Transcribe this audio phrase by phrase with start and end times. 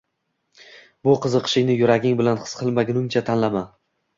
[1.09, 3.67] Bu qiziqishingni yuraging bilan his qilmaguningcha tanlama.